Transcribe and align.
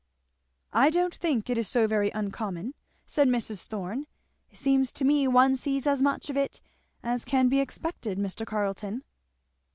"I 0.73 0.89
don't 0.89 1.13
think 1.13 1.47
it 1.47 1.59
is 1.59 1.67
so 1.67 1.85
very 1.85 2.09
uncommon," 2.09 2.73
said 3.05 3.27
Mrs. 3.27 3.61
Thorn. 3.61 4.07
"It 4.49 4.57
seems 4.57 4.91
to 4.93 5.05
me 5.05 5.27
one 5.27 5.55
sees 5.55 5.85
as 5.85 6.01
much 6.01 6.27
of 6.31 6.35
it 6.37 6.59
as 7.03 7.23
can 7.23 7.49
be 7.49 7.59
expected, 7.59 8.17
Mr. 8.17 8.43
Carleton." 8.43 9.03